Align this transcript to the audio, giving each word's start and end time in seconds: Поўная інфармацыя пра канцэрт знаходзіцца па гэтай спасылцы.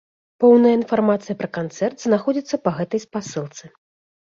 Поўная 0.43 0.71
інфармацыя 0.79 1.37
пра 1.43 1.51
канцэрт 1.59 1.95
знаходзіцца 2.09 2.55
па 2.67 2.77
гэтай 2.83 3.09
спасылцы. 3.09 3.77